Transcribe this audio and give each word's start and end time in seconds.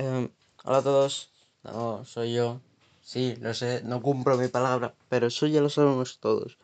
Eh, 0.00 0.30
hola 0.62 0.78
a 0.78 0.82
todos. 0.82 1.32
No, 1.64 2.04
soy 2.04 2.34
yo. 2.34 2.60
Sí, 3.02 3.34
lo 3.40 3.52
sé, 3.52 3.82
no 3.82 4.00
cumplo 4.00 4.36
mi 4.36 4.46
palabra, 4.46 4.94
pero 5.08 5.26
eso 5.26 5.48
ya 5.48 5.60
lo 5.60 5.68
sabemos 5.68 6.20
todos. 6.20 6.56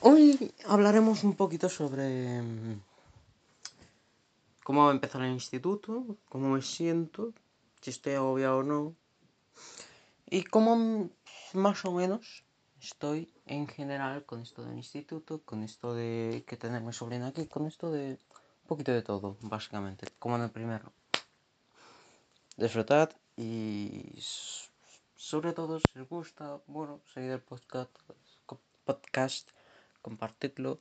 Hoy 0.00 0.54
hablaremos 0.64 1.22
un 1.22 1.36
poquito 1.36 1.68
sobre 1.68 2.40
mm, 2.40 2.80
cómo 4.64 4.90
empezar 4.90 5.20
el 5.20 5.32
instituto, 5.32 6.16
cómo 6.30 6.48
me 6.48 6.62
siento, 6.62 7.34
si 7.82 7.90
estoy 7.90 8.14
agobiado 8.14 8.58
o 8.58 8.62
no, 8.62 8.96
y 10.24 10.44
cómo 10.44 11.10
más 11.52 11.84
o 11.84 11.92
menos 11.92 12.42
estoy 12.80 13.30
en 13.44 13.66
general 13.68 14.24
con 14.24 14.40
esto 14.40 14.64
del 14.64 14.78
instituto, 14.78 15.42
con 15.44 15.62
esto 15.62 15.94
de 15.94 16.42
que 16.46 16.56
tener 16.56 16.80
mi 16.80 16.94
sobrina 16.94 17.26
aquí, 17.26 17.46
con 17.48 17.66
esto 17.66 17.90
de 17.90 18.12
un 18.62 18.66
poquito 18.66 18.92
de 18.92 19.02
todo, 19.02 19.36
básicamente, 19.42 20.06
como 20.18 20.36
en 20.36 20.44
el 20.44 20.50
primero. 20.50 20.90
Disfrutad 22.56 23.10
y 23.36 24.18
sobre 25.16 25.52
todo 25.52 25.80
si 25.80 25.98
os 25.98 26.08
gusta, 26.08 26.60
bueno, 26.66 27.00
seguid 27.12 27.30
el 27.30 27.40
podcast, 27.40 27.90
podcast, 28.84 29.48
compartidlo 30.02 30.78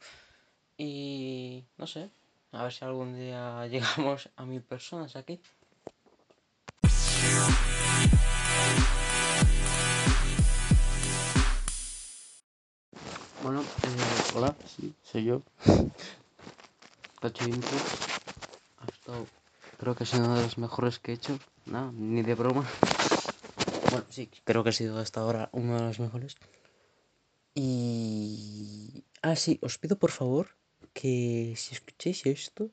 y 0.78 1.64
no 1.78 1.88
sé, 1.88 2.10
a 2.52 2.64
ver 2.64 2.74
si 2.74 2.84
algún 2.84 3.16
día 3.16 3.66
llegamos 3.72 4.30
a 4.36 4.46
mil 4.46 4.62
personas 4.62 5.16
aquí. 5.16 5.40
Bueno, 13.44 13.62
eh, 13.62 14.36
hola, 14.36 14.56
sí, 14.68 14.94
soy 15.04 15.24
yo. 15.24 15.42
Cacho 17.22 17.46
intro. 17.46 17.78
Ha 18.80 18.86
estado, 18.86 19.26
creo 19.82 19.96
que 19.96 20.04
ha 20.04 20.06
sido 20.06 20.26
una 20.26 20.36
de 20.36 20.44
las 20.44 20.60
mejores 20.60 21.00
que 21.00 21.12
he 21.12 21.16
hecho. 21.16 21.40
No, 21.66 21.92
ni 21.92 22.22
de 22.22 22.36
broma. 22.36 22.64
Bueno, 23.90 24.06
sí, 24.10 24.30
creo 24.44 24.64
que 24.64 24.70
ha 24.70 24.74
sido 24.74 25.00
hasta 25.00 25.22
ahora 25.22 25.50
uno 25.54 25.76
de 25.76 25.82
los 25.82 26.00
mejores. 26.00 26.36
Y... 27.56 29.04
Ah, 29.24 29.36
sí, 29.36 29.58
os 29.64 29.80
pido 29.80 29.98
por 29.98 30.12
favor 30.12 30.50
que 30.94 31.56
si 31.58 31.74
escuchéis 31.74 32.28
esto, 32.28 32.70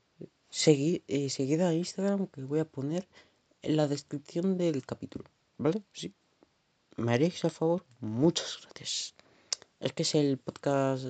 seguid, 0.51 1.01
eh, 1.09 1.31
seguid 1.31 1.63
a 1.63 1.73
Instagram 1.73 2.27
que 2.27 2.43
voy 2.43 2.61
a 2.61 2.67
poner 2.67 3.09
en 3.63 3.77
la 3.79 3.89
descripción 3.89 4.59
del 4.59 4.85
capítulo. 4.85 5.25
¿Vale? 5.57 5.83
Sí. 5.95 6.13
¿Me 6.97 7.15
haréis 7.15 7.43
a 7.47 7.49
favor? 7.49 7.87
Muchas 8.01 8.59
gracias. 8.63 9.15
Es 9.81 9.95
que 9.95 10.03
es 10.03 10.15
el 10.15 10.37
podcast 10.37 11.05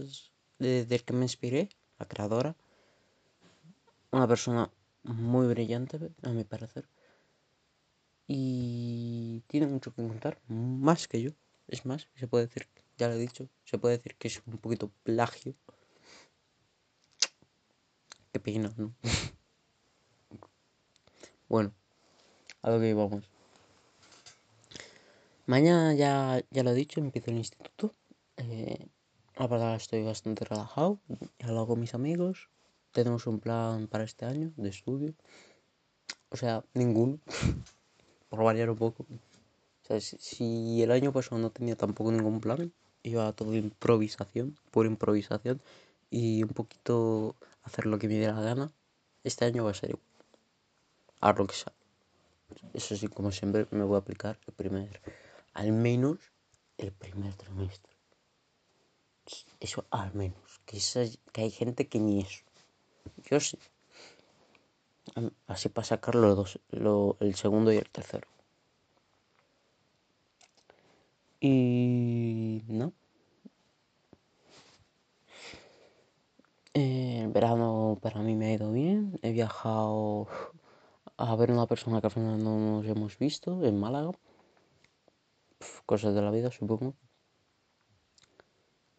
del 0.61 1.03
que 1.05 1.13
me 1.13 1.25
inspiré, 1.25 1.71
la 1.99 2.07
creadora. 2.07 2.55
Una 4.13 4.29
persona 4.29 4.71
muy 5.09 5.47
brillante, 5.49 5.99
a 6.23 6.31
mi 6.31 6.45
parecer. 6.45 6.89
Y 8.27 9.43
tiene 9.47 9.67
mucho 9.67 9.95
que 9.95 10.07
contar, 10.07 10.41
más 10.49 11.09
que 11.09 11.23
yo. 11.23 11.31
Es 11.67 11.87
más, 11.87 12.09
se 12.15 12.29
puede 12.29 12.47
decir, 12.47 12.69
ya 12.97 13.09
lo 13.09 13.15
he 13.15 13.19
dicho, 13.19 13.49
se 13.65 13.79
puede 13.79 13.97
decir 13.97 14.17
que 14.17 14.29
es 14.29 14.43
un 14.47 14.59
poquito 14.59 14.91
plagio. 15.03 15.55
Qué 18.33 18.41
pena, 18.41 18.73
¿no? 18.77 18.95
bueno, 21.49 21.73
a 22.63 22.71
lo 22.71 22.81
que 22.81 22.95
vamos. 22.95 23.31
Mañana 25.47 25.95
ya, 25.95 26.43
ya 26.51 26.63
lo 26.63 26.71
he 26.71 26.75
dicho, 26.75 27.01
empiezo 27.01 27.31
el 27.31 27.39
instituto. 27.39 27.93
Eh, 28.37 28.89
la 29.37 29.47
verdad 29.47 29.77
estoy 29.77 30.03
bastante 30.03 30.45
relajado. 30.45 31.01
He 31.39 31.47
hablado 31.47 31.69
con 31.69 31.81
mis 31.81 31.95
amigos. 31.95 32.51
Tenemos 32.93 33.27
un 33.27 33.39
plan 33.41 33.87
para 33.87 34.05
este 34.05 34.25
año 34.25 34.53
de 34.57 34.69
estudio. 34.69 35.15
O 36.31 36.37
sea, 36.37 36.65
ninguno. 36.75 37.19
Por 38.29 38.43
variar 38.43 38.71
un 38.71 38.77
poco. 38.77 39.05
O 39.05 39.87
sea, 39.87 40.01
si, 40.01 40.83
el 40.83 40.91
año 40.91 41.13
pasado 41.13 41.41
no 41.41 41.51
tenía 41.51 41.77
tampoco 41.77 42.13
ningún 42.13 42.41
plan, 42.41 42.73
iba 43.03 43.33
todo 43.33 43.55
improvisación, 43.55 44.59
por 44.71 44.85
improvisación. 44.85 45.63
Y 46.11 46.43
un 46.43 46.51
poquito 46.51 47.37
hacer 47.63 47.87
lo 47.87 47.99
que 47.99 48.09
me 48.09 48.15
diera 48.15 48.35
la 48.35 48.43
gana. 48.43 48.73
Este 49.25 49.45
año 49.45 49.65
va 49.65 49.71
a 49.71 49.75
ser 49.75 49.91
igual. 49.91 50.05
A 51.21 51.33
lo 51.33 51.47
que 51.47 51.55
sea. 51.55 51.73
Eso 52.75 52.97
sí, 52.97 53.09
como 53.09 53.33
siempre, 53.33 53.67
me 53.71 53.85
voy 53.85 53.97
a 53.97 54.01
aplicar 54.01 54.39
el 54.47 54.53
primer, 54.55 55.01
al 55.55 55.73
menos 55.73 56.19
el 56.79 56.93
primer 56.93 57.35
trimestre. 57.35 57.93
Eso 59.61 59.85
al 59.91 60.15
menos. 60.15 60.61
Que, 60.65 60.79
que 61.33 61.41
hay 61.43 61.51
gente 61.51 61.89
que 61.89 61.99
ni 61.99 62.21
eso. 62.21 62.45
Yo 63.31 63.41
sí. 63.41 63.59
Así 65.47 65.69
para 65.69 65.85
sacar 65.87 66.15
los 66.15 66.37
dos, 66.37 66.61
lo, 66.71 67.17
el 67.21 67.35
segundo 67.35 67.73
y 67.73 67.77
el 67.77 67.89
tercero. 67.91 68.29
Y 71.41 72.63
no. 72.69 72.93
El 76.75 77.29
verano 77.29 77.99
para 78.01 78.21
mí 78.23 78.35
me 78.35 78.47
ha 78.47 78.53
ido 78.55 78.73
bien. 78.73 79.19
He 79.23 79.33
viajado 79.33 80.29
a 81.17 81.35
ver 81.37 81.51
una 81.53 81.67
persona 81.67 82.01
que 82.01 82.07
al 82.09 82.13
final 82.13 82.43
no 82.43 82.59
nos 82.59 82.87
hemos 82.87 83.19
visto 83.19 83.65
en 83.65 83.79
Málaga. 83.79 84.13
cosas 85.87 86.15
de 86.15 86.23
la 86.23 86.31
vida, 86.31 86.51
supongo. 86.51 86.95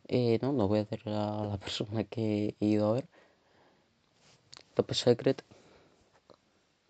Eh, 0.07 0.39
no, 0.41 0.51
no 0.51 0.67
voy 0.67 0.79
a 0.79 0.81
hacer 0.83 1.01
a 1.07 1.45
la 1.45 1.57
persona 1.57 2.03
que 2.03 2.55
he 2.59 2.65
ido 2.65 2.89
a 2.89 2.93
ver. 2.93 3.09
Top 4.79 4.93
Secret. 4.93 5.43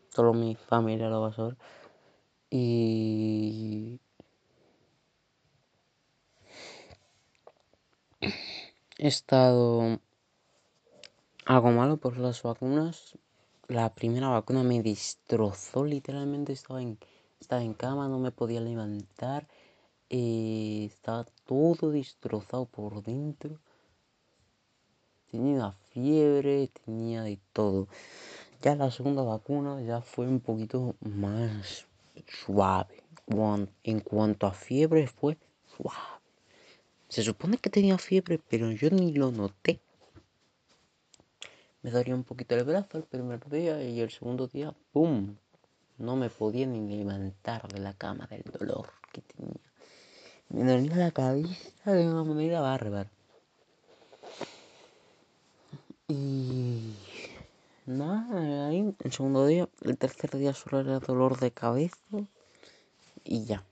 Solo 0.10 0.32
mi 0.36 0.56
familia 0.56 1.10
lo 1.10 1.22
va 1.22 1.30
a 1.30 1.34
saber. 1.34 1.58
Y... 2.52 4.00
He 9.00 9.08
estado 9.08 10.00
algo 11.46 11.72
malo 11.72 11.98
por 11.98 12.20
las 12.20 12.44
vacunas. 12.44 13.18
La 13.68 13.96
primera 13.96 14.30
vacuna 14.30 14.62
me 14.62 14.84
destrozó 14.84 15.84
literalmente. 15.84 16.54
Estaba 16.54 16.84
en, 16.84 17.00
estaba 17.40 17.64
en 17.64 17.74
cama, 17.74 18.08
no 18.08 18.20
me 18.20 18.32
podía 18.32 18.62
levantar. 18.62 19.48
Eh, 20.12 20.86
estaba 20.86 21.26
todo 21.48 21.90
destrozado 21.90 22.68
por 22.68 23.02
dentro. 23.02 23.60
Tenía 25.32 25.76
fiebre, 25.92 26.70
tenía 26.86 27.24
de 27.24 27.40
todo. 27.54 27.88
Ya 28.62 28.76
la 28.76 28.90
segunda 28.90 29.22
vacuna 29.22 29.82
ya 29.82 30.02
fue 30.02 30.28
un 30.28 30.40
poquito 30.40 30.96
más 31.02 31.86
suave. 32.28 33.04
En 33.84 34.00
cuanto 34.00 34.48
a 34.48 34.52
fiebre 34.52 35.08
fue 35.08 35.38
suave. 35.78 36.20
Se 37.10 37.22
supone 37.22 37.58
que 37.58 37.70
tenía 37.70 37.98
fiebre, 37.98 38.40
pero 38.50 38.72
yo 38.72 38.90
ni 38.90 39.14
lo 39.14 39.32
noté. 39.32 39.80
Me 41.82 41.92
daría 41.92 42.16
un 42.16 42.24
poquito 42.24 42.56
el 42.56 42.64
brazo 42.64 42.98
el 42.98 43.04
primer 43.04 43.48
día 43.50 43.84
y 43.84 44.02
el 44.02 44.10
segundo 44.10 44.48
día, 44.48 44.74
¡pum! 44.92 45.36
No 45.98 46.16
me 46.16 46.30
podía 46.30 46.66
ni 46.66 46.98
levantar 46.98 47.68
de 47.68 47.80
la 47.80 47.94
cama 47.94 48.28
del 48.28 48.44
dolor 48.44 48.90
que 49.14 49.22
tenía. 49.22 49.54
Me 50.50 50.64
dolía 50.64 50.96
la 50.96 51.12
cabeza 51.12 51.94
de 51.94 52.08
una 52.08 52.24
manera 52.24 52.62
bárbara. 52.62 53.12
Y 56.10 56.96
nada, 57.86 58.68
ahí, 58.68 58.96
el 59.04 59.12
segundo 59.12 59.46
día, 59.46 59.70
el 59.84 59.96
tercer 59.96 60.32
día 60.32 60.56
solo 60.56 60.80
era 60.80 61.00
dolor 61.00 61.40
de 61.40 61.52
cabeza 61.52 61.96
y 63.24 63.46
ya. 63.46 63.64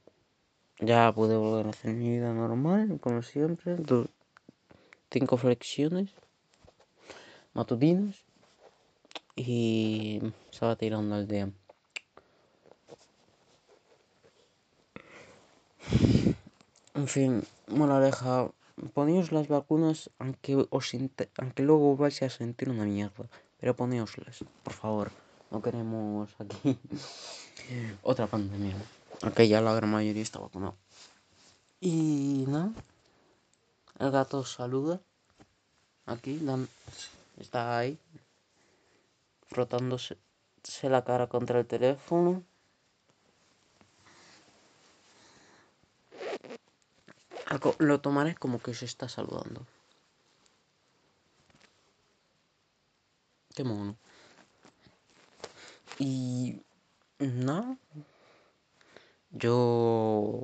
Ya 0.80 1.12
pude 1.12 1.36
volver 1.36 1.66
a 1.66 1.70
hacer 1.72 1.96
mi 1.96 2.12
vida 2.12 2.32
normal, 2.34 3.00
como 3.02 3.24
siempre. 3.24 3.76
cinco 5.10 5.38
flexiones 5.38 6.12
matutinas 7.56 8.24
y 9.36 10.22
estaba 10.52 10.76
tirando 10.76 11.16
al 11.16 11.28
día. 11.28 11.50
En 16.94 17.08
fin, 17.08 17.44
moraleja, 17.68 18.52
poneos 18.94 19.32
las 19.32 19.48
vacunas 19.48 20.10
aunque, 20.20 20.68
os 20.70 20.92
aunque 21.38 21.64
luego 21.64 21.98
vais 21.98 22.22
a 22.22 22.30
sentir 22.30 22.70
una 22.70 22.86
mierda. 22.86 23.28
Pero 23.60 23.76
poneoslas, 23.76 24.46
por 24.64 24.74
favor. 24.74 25.12
No 25.50 25.62
queremos 25.62 26.30
aquí 26.40 26.78
otra 28.04 28.28
pandemia. 28.28 28.76
Aunque 29.22 29.48
ya 29.48 29.62
la 29.62 29.74
gran 29.74 29.90
mayoría 29.90 30.22
está 30.22 30.40
vacunada. 30.40 30.76
Y 31.80 32.46
nada. 32.48 32.72
El 34.00 34.12
gato 34.12 34.44
saluda. 34.44 35.00
Aquí 36.06 36.40
está 37.40 37.78
ahí. 37.78 37.98
Frotándose 39.48 40.18
la 40.84 41.04
cara 41.04 41.28
contra 41.28 41.60
el 41.60 41.66
teléfono. 41.66 42.44
Lo 47.80 48.02
tomaré 48.02 48.36
como 48.36 48.60
que 48.60 48.74
se 48.74 48.86
está 48.86 49.10
saludando. 49.10 49.66
Qué 53.56 53.64
mono. 53.64 53.98
Y 56.00 56.62
No. 57.20 57.78
Yo... 59.32 60.44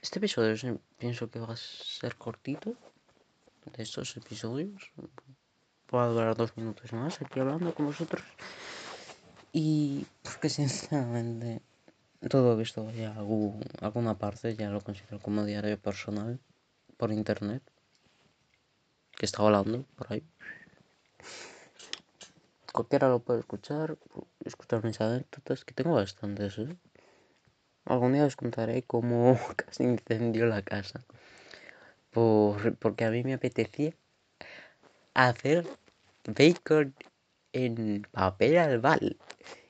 Este 0.00 0.18
episodio 0.18 0.80
pienso 0.98 1.30
que 1.30 1.38
va 1.38 1.52
a 1.52 1.56
ser 1.56 2.16
cortito. 2.16 2.74
De 3.76 3.82
estos 3.82 4.16
episodios. 4.16 4.90
Va 5.94 6.04
a 6.04 6.08
durar 6.08 6.36
dos 6.36 6.56
minutos 6.56 6.92
más 6.92 7.20
aquí 7.22 7.40
hablando 7.40 7.74
con 7.74 7.86
vosotros. 7.86 8.22
Y 9.52 10.06
porque 10.22 10.48
sinceramente 10.48 11.62
todo 12.28 12.60
esto 12.60 12.90
ya 12.92 13.14
alguna 13.80 14.18
parte 14.18 14.56
ya 14.56 14.70
lo 14.70 14.80
considero 14.80 15.20
como 15.20 15.44
diario 15.44 15.78
personal 15.78 16.38
por 16.96 17.12
internet. 17.12 17.62
Que 19.16 19.26
está 19.26 19.42
hablando 19.42 19.84
por 19.96 20.12
ahí. 20.12 20.24
Cualquiera 22.72 23.08
lo 23.08 23.20
puede 23.20 23.40
escuchar, 23.40 23.96
escuchar 24.44 24.82
mis 24.84 25.00
anécdotas, 25.00 25.64
que 25.64 25.74
tengo 25.74 25.94
bastantes, 25.94 26.58
¿eh? 26.58 26.76
Algún 27.84 28.14
día 28.14 28.24
os 28.24 28.34
contaré 28.34 28.82
cómo 28.82 29.38
casi 29.56 29.84
incendió 29.84 30.46
la 30.46 30.62
casa. 30.62 31.04
Por, 32.10 32.76
porque 32.76 33.04
a 33.04 33.10
mí 33.10 33.22
me 33.22 33.34
apetecía 33.34 33.92
hacer 35.14 35.68
bacon 36.26 36.94
en 37.52 38.06
papel 38.10 38.58
albal 38.58 39.16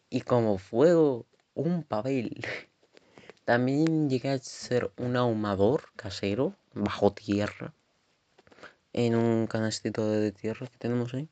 y 0.09 0.23
como 0.23 0.59
fuego 0.59 1.27
un 1.55 1.83
papel. 1.83 2.45
También 3.45 4.09
llegué 4.09 4.31
a 4.31 4.39
ser 4.39 4.91
un 4.97 5.17
ahumador 5.17 5.85
casero 5.97 6.55
bajo 6.73 7.13
tierra 7.13 7.75
en 8.93 9.17
un 9.17 9.47
canastito 9.47 10.09
de 10.09 10.33
tierra 10.33 10.67
que 10.67 10.79
tenemos 10.79 11.13
ahí. 11.15 11.29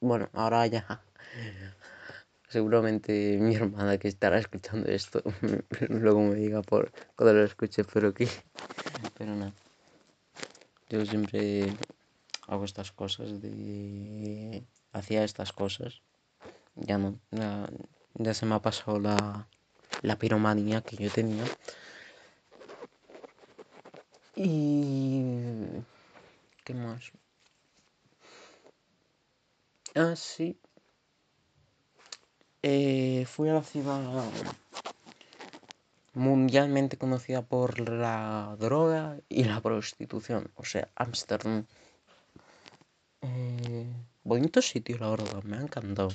Bueno, 0.00 0.28
ahora 0.32 0.66
ya. 0.66 1.02
Seguramente 2.48 3.38
mi 3.38 3.54
hermana 3.54 3.98
que 3.98 4.08
estará 4.08 4.38
escuchando 4.38 4.90
esto 4.90 5.22
luego 5.88 6.20
me 6.20 6.34
diga 6.34 6.62
por 6.62 6.90
cuando 7.14 7.34
lo 7.34 7.44
escuche, 7.44 7.84
pero 7.84 8.12
que. 8.12 8.28
Pero 9.16 9.36
nada. 9.36 9.52
Yo 10.88 11.06
siempre 11.06 11.72
hago 12.48 12.64
estas 12.64 12.90
cosas 12.90 13.40
de. 13.40 14.64
Hacía 14.92 15.22
estas 15.22 15.52
cosas. 15.52 16.02
Ya 16.86 16.98
no. 16.98 17.18
Ya, 18.14 18.34
se 18.34 18.46
me 18.46 18.54
ha 18.54 18.62
pasado 18.62 18.98
la, 18.98 19.46
la 20.02 20.18
piromanía 20.18 20.80
que 20.82 20.96
yo 20.96 21.10
tenía. 21.10 21.44
Y. 24.34 25.22
¿Qué 26.64 26.74
más? 26.74 27.12
Ah, 29.94 30.14
sí. 30.16 30.58
Eh, 32.62 33.24
fui 33.26 33.48
a 33.48 33.54
la 33.54 33.62
ciudad 33.62 34.00
mundialmente 36.14 36.96
conocida 36.98 37.42
por 37.42 37.78
la 37.80 38.56
droga 38.58 39.18
y 39.28 39.44
la 39.44 39.60
prostitución, 39.60 40.50
o 40.54 40.64
sea, 40.64 40.88
Ámsterdam. 40.96 41.66
Eh, 43.22 43.86
bonito 44.24 44.60
sitio, 44.62 44.98
la 44.98 45.10
verdad, 45.10 45.42
me 45.44 45.56
ha 45.56 45.60
encantado. 45.60 46.10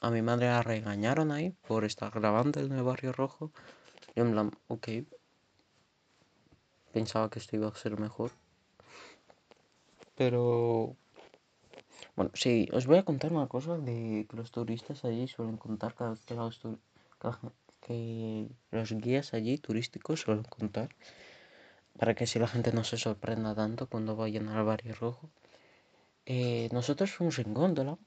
A 0.00 0.10
mi 0.10 0.22
madre 0.22 0.46
la 0.46 0.62
regañaron 0.62 1.30
ahí 1.30 1.50
por 1.66 1.84
estar 1.84 2.10
grabando 2.12 2.60
en 2.60 2.72
el 2.72 2.82
barrio 2.82 3.12
rojo. 3.12 3.52
Y 4.14 4.20
en 4.20 4.32
plan, 4.32 4.50
ok. 4.68 4.88
Pensaba 6.92 7.30
que 7.30 7.38
esto 7.38 7.56
iba 7.56 7.68
a 7.68 7.74
ser 7.74 7.98
mejor. 7.98 8.32
Pero 10.16 10.96
bueno, 12.16 12.32
sí, 12.34 12.68
os 12.72 12.86
voy 12.86 12.98
a 12.98 13.04
contar 13.04 13.32
una 13.32 13.46
cosa 13.46 13.78
de 13.78 14.26
que 14.28 14.36
los 14.36 14.50
turistas 14.50 15.04
allí 15.04 15.28
suelen 15.28 15.56
contar 15.56 15.94
cada 15.94 16.10
vez 16.10 16.24
que 16.24 16.34
los, 16.34 16.60
que 17.80 18.48
los 18.72 18.92
guías 18.92 19.34
allí 19.34 19.58
turísticos 19.58 20.22
suelen 20.22 20.44
contar 20.44 20.88
para 21.98 22.14
que 22.14 22.26
si 22.26 22.38
la 22.38 22.48
gente 22.48 22.72
no 22.72 22.84
se 22.84 22.96
sorprenda 22.96 23.54
tanto 23.54 23.88
cuando 23.88 24.16
vayan 24.16 24.48
al 24.48 24.64
barrio 24.64 24.94
rojo. 24.94 25.30
Eh, 26.26 26.68
nosotros 26.72 27.12
fuimos 27.12 27.38
en 27.38 27.54
góndola, 27.54 27.98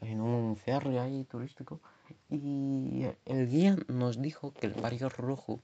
en 0.00 0.20
un 0.20 0.56
ferry 0.56 0.98
ahí 0.98 1.24
turístico, 1.24 1.80
y 2.28 3.04
el 3.24 3.48
guía 3.48 3.76
nos 3.88 4.20
dijo 4.20 4.52
que 4.52 4.66
el 4.66 4.74
barrio 4.74 5.08
rojo 5.08 5.60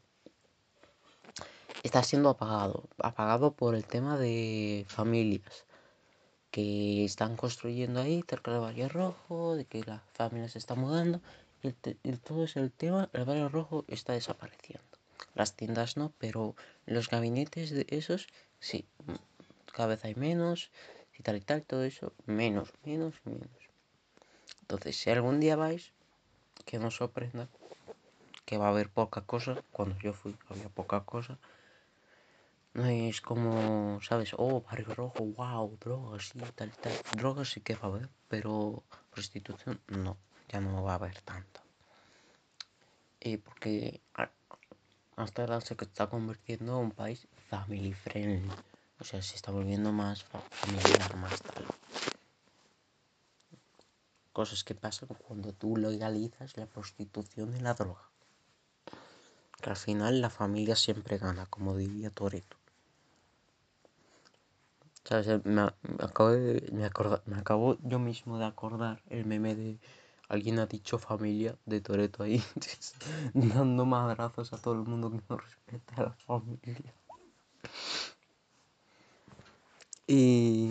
está 1.83 2.03
siendo 2.03 2.29
apagado, 2.31 2.89
apagado 2.99 3.53
por 3.53 3.75
el 3.75 3.85
tema 3.85 4.19
de 4.19 4.85
familias 4.89 5.67
que 6.51 7.05
están 7.05 7.37
construyendo 7.37 8.01
ahí 8.01 8.25
cerca 8.29 8.51
del 8.51 8.61
Barrio 8.61 8.89
Rojo, 8.89 9.55
de 9.55 9.65
que 9.65 9.85
la 9.85 10.03
familia 10.15 10.49
se 10.49 10.59
está 10.59 10.75
mudando. 10.75 11.21
Y, 11.63 11.73
todo 12.17 12.45
es 12.45 12.57
el 12.57 12.73
tema, 12.73 13.09
el 13.13 13.25
Barrio 13.25 13.49
Rojo 13.49 13.85
está 13.89 14.15
desapareciendo. 14.15 14.85
Las 15.35 15.55
tiendas 15.55 15.97
no, 15.97 16.13
pero 16.19 16.57
los 16.87 17.09
gabinetes 17.09 17.71
de 17.71 17.87
esos, 17.89 18.27
sí, 18.59 18.87
cada 19.73 19.91
vez 19.91 20.05
hay 20.05 20.15
menos, 20.15 20.71
y 21.19 21.23
tal 21.23 21.37
y 21.37 21.41
tal, 21.41 21.63
todo 21.63 21.85
eso, 21.85 22.13
menos, 22.27 22.73
menos, 22.85 23.15
menos. 23.25 23.70
Entonces, 24.71 24.97
si 24.97 25.11
algún 25.11 25.41
día 25.41 25.57
vais, 25.57 25.91
que 26.65 26.79
no 26.79 26.93
sorprenda, 26.93 27.49
que 28.45 28.57
va 28.57 28.67
a 28.67 28.71
haber 28.71 28.89
poca 28.89 29.23
cosa, 29.23 29.59
cuando 29.73 29.99
yo 29.99 30.13
fui 30.13 30.37
había 30.49 30.69
poca 30.69 31.01
cosa, 31.01 31.39
no 32.75 32.87
es 32.87 33.21
como, 33.21 34.01
¿sabes? 34.01 34.31
Oh, 34.39 34.61
barrio 34.61 34.95
rojo, 34.95 35.25
wow, 35.25 35.77
drogas 35.81 36.31
y 36.37 36.39
tal, 36.55 36.71
tal. 36.71 36.93
Drogas 37.17 37.51
sí 37.51 37.61
que 37.63 37.75
va 37.75 37.81
a 37.83 37.87
haber, 37.87 38.09
pero 38.29 38.85
prostitución 39.11 39.81
no, 39.89 40.17
ya 40.49 40.61
no 40.61 40.85
va 40.85 40.93
a 40.93 40.95
haber 41.03 41.21
tanto. 41.23 41.61
Y 43.19 43.39
porque 43.39 44.01
hasta 45.17 45.43
ahora 45.43 45.61
se 45.63 45.75
está 45.75 46.07
convirtiendo 46.07 46.79
en 46.79 46.85
un 46.85 46.91
país 46.93 47.27
family 47.49 47.93
friendly. 47.93 48.53
O 49.01 49.05
sea, 49.05 49.21
se 49.21 49.35
está 49.35 49.51
volviendo 49.51 49.91
más 49.91 50.23
familiar, 50.23 51.17
más 51.17 51.43
tal. 51.43 51.80
Cosas 54.33 54.65
que 54.65 54.75
pasan 54.75 55.09
cuando 55.27 55.53
tú 55.53 55.77
legalizas 55.77 56.57
la 56.57 56.67
prostitución 56.67 57.57
y 57.57 57.61
la 57.61 57.75
droga. 57.75 58.09
Que 59.61 59.71
al 59.71 59.77
final 59.77 60.21
la 60.21 60.31
familia 60.31 60.77
siempre 60.77 61.19
gana, 61.19 61.47
como 61.47 61.77
diría 61.77 62.11
Toreto. 62.11 62.57
Me, 65.45 65.63
acabo 65.99 66.31
me, 66.73 67.37
acabo 67.37 67.77
yo 67.83 67.99
mismo 67.99 68.39
de 68.39 68.45
acordar 68.45 69.03
el 69.09 69.25
meme 69.27 69.57
de 69.57 69.81
alguien 70.29 70.61
ha 70.61 70.67
dicho 70.67 70.99
familia 70.99 71.57
de 71.67 71.81
Toreto 71.81 72.23
ahí, 72.23 72.41
dando 73.35 73.85
madrazos 73.85 74.53
a 74.53 74.59
todo 74.59 74.75
el 74.75 74.81
mundo 74.81 75.11
que 75.11 75.21
no 75.29 75.37
respeta 75.37 75.95
a 75.97 76.03
la 76.05 76.13
familia. 76.13 76.95
Y. 80.07 80.71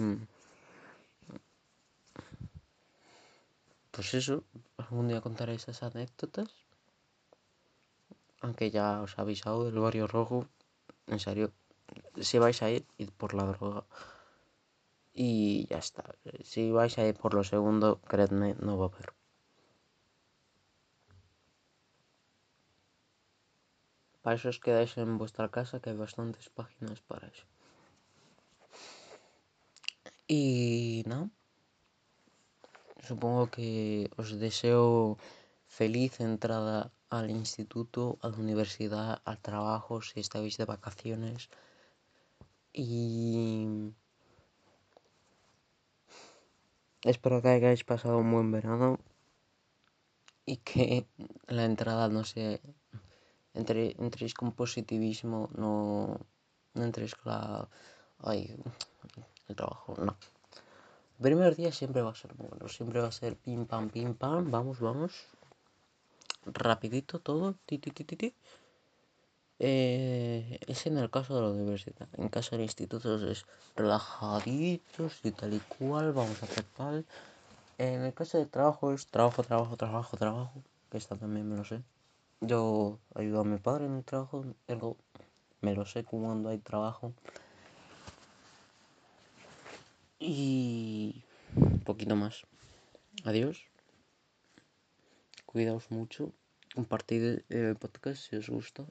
Pues 4.00 4.14
eso, 4.14 4.46
algún 4.78 5.10
día 5.10 5.20
contaré 5.20 5.56
esas 5.56 5.84
anécdotas. 5.84 6.48
Aunque 8.40 8.72
ya 8.72 9.02
os 9.02 9.18
he 9.18 9.22
avisado 9.22 9.66
del 9.66 9.78
barrio 9.78 10.08
rojo. 10.08 10.48
En 11.08 11.20
serio, 11.20 11.52
si 12.16 12.40
vais 12.40 12.62
a 12.64 12.70
ir, 12.70 12.86
id 12.98 13.10
por 13.10 13.34
la 13.34 13.44
droga. 13.44 13.84
Y 15.14 15.68
ya 15.68 15.80
está. 15.80 16.16
Si 16.46 16.72
vais 16.72 16.98
a 16.98 17.08
ir 17.10 17.16
por 17.16 17.34
lo 17.34 17.44
segundo, 17.44 18.00
creedme, 18.00 18.56
no 18.62 18.78
va 18.78 18.86
a 18.86 18.88
haber. 18.88 19.12
Para 24.22 24.38
eso 24.38 24.48
os 24.48 24.62
quedáis 24.64 24.96
en 24.98 25.18
vuestra 25.18 25.52
casa, 25.52 25.82
que 25.82 25.90
hay 25.90 25.98
bastantes 25.98 26.48
páginas 26.48 27.02
para 27.02 27.28
eso. 27.28 27.46
Y 30.26 31.04
no. 31.06 31.32
Supongo 33.08 33.50
que 33.50 34.10
os 34.18 34.30
deseo 34.40 35.18
feliz 35.68 36.20
entrada 36.20 36.92
al 37.10 37.30
instituto, 37.30 38.18
a 38.22 38.30
la 38.30 38.38
universidad, 38.38 39.22
al 39.26 39.40
trabajo, 39.40 40.02
si 40.02 40.20
estáis 40.20 40.58
de 40.58 40.66
vacaciones. 40.66 41.50
Y 42.74 43.94
Espero 47.04 47.42
que 47.42 47.48
hayáis 47.48 47.86
pasado 47.86 48.18
un 48.18 48.30
buen 48.32 48.52
verano 48.52 49.00
y 50.46 50.58
que 50.58 51.08
la 51.48 51.64
entrada 51.64 52.10
no 52.10 52.26
se 52.26 52.62
entre, 53.54 53.96
entréis 54.00 54.34
con 54.34 54.52
positivismo, 54.52 55.50
no, 55.56 56.20
no 56.74 56.84
entréis 56.84 57.16
con 57.16 57.32
la 57.32 57.70
ay, 58.20 58.54
el 59.48 59.56
trabajo, 59.56 59.96
no. 59.98 60.18
El 61.20 61.24
primer 61.24 61.58
día 61.58 61.74
siempre 61.74 62.02
va 62.02 62.12
a 62.12 62.16
ser 62.16 62.34
bueno, 62.36 62.70
siempre 62.70 63.02
va 63.02 63.10
a 63.10 63.12
ser 63.12 63.36
pim 63.36 63.66
pam 63.66 63.90
pim 63.90 64.14
pam, 64.14 64.50
vamos, 64.50 64.80
vamos. 64.80 65.12
Rapidito 66.46 67.20
todo, 67.20 67.56
ti 67.66 67.78
ti 67.78 67.92
ti 67.92 68.06
ti. 68.06 68.34
Eh, 69.60 70.60
es 70.66 70.88
en 70.88 70.98
el 70.98 71.10
caso 71.10 71.36
de 71.36 71.42
la 71.42 71.50
universidad. 71.50 72.08
En 72.14 72.30
caso 72.30 72.52
del 72.52 72.62
instituto 72.62 73.16
es 73.30 73.46
relajaditos 73.76 75.20
y 75.26 75.32
tal 75.32 75.54
y 75.56 75.60
cual. 75.60 76.14
Vamos 76.14 76.42
a 76.42 76.46
hacer 76.46 76.64
tal. 76.78 77.06
En 77.78 78.04
el 78.04 78.14
caso 78.14 78.38
del 78.38 78.48
trabajo 78.48 78.94
es 78.94 79.06
trabajo, 79.08 79.44
trabajo, 79.44 79.76
trabajo, 79.76 80.16
trabajo, 80.16 80.64
que 80.90 80.98
esta 80.98 81.18
también 81.18 81.50
me 81.50 81.58
lo 81.58 81.66
sé. 81.66 81.84
Yo 82.40 82.98
ayudo 83.14 83.42
a 83.42 83.44
mi 83.44 83.58
padre 83.58 83.88
en 83.88 83.96
el 83.96 84.06
trabajo, 84.06 84.46
me 85.60 85.76
lo 85.76 85.86
sé 85.86 86.06
cuando 86.06 86.48
hay 86.48 86.60
trabajo. 86.60 87.12
Y 90.20 91.24
un 91.56 91.80
poquito 91.80 92.16
más. 92.16 92.46
Adiós. 93.24 93.66
Cuidaos 95.46 95.90
mucho. 95.90 96.34
Compartid 96.76 97.42
el 97.50 97.76
podcast 97.78 98.30
si 98.30 98.36
os 98.36 98.50
gusta. 98.50 98.86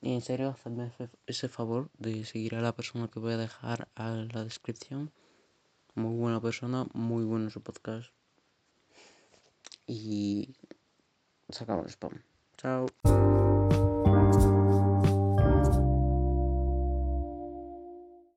Y 0.00 0.14
en 0.14 0.20
serio, 0.20 0.48
hacedme 0.50 0.90
ese 1.26 1.48
favor 1.48 1.90
de 1.98 2.24
seguir 2.24 2.54
a 2.54 2.60
la 2.60 2.74
persona 2.74 3.08
que 3.08 3.20
voy 3.20 3.32
a 3.32 3.38
dejar 3.38 3.88
en 3.96 4.28
la 4.28 4.44
descripción. 4.44 5.10
Muy 5.94 6.14
buena 6.16 6.40
persona, 6.40 6.86
muy 6.92 7.24
bueno 7.24 7.50
su 7.50 7.62
podcast. 7.62 8.10
Y 9.86 10.54
sacamos 11.48 11.86
el 11.86 11.90
spam. 11.90 12.22
Chao. 12.56 12.86